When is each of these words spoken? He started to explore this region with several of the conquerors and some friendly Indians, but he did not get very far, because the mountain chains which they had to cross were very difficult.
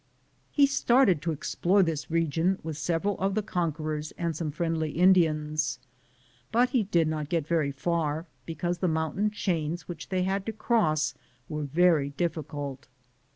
He 0.51 0.65
started 0.65 1.21
to 1.21 1.31
explore 1.31 1.83
this 1.83 2.09
region 2.09 2.57
with 2.63 2.75
several 2.75 3.19
of 3.19 3.35
the 3.35 3.43
conquerors 3.43 4.11
and 4.17 4.35
some 4.35 4.49
friendly 4.49 4.93
Indians, 4.93 5.77
but 6.51 6.71
he 6.71 6.81
did 6.81 7.07
not 7.07 7.29
get 7.29 7.45
very 7.45 7.71
far, 7.71 8.25
because 8.47 8.79
the 8.79 8.87
mountain 8.87 9.29
chains 9.29 9.87
which 9.87 10.09
they 10.09 10.23
had 10.23 10.43
to 10.47 10.53
cross 10.53 11.13
were 11.47 11.61
very 11.65 12.09
difficult. 12.09 12.87